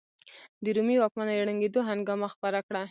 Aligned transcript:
د 0.63 0.65
رومي 0.75 0.95
واکمنۍ 0.99 1.37
ړنګېدو 1.47 1.79
هنګامه 1.89 2.27
خپره 2.33 2.59
کړه. 2.67 2.79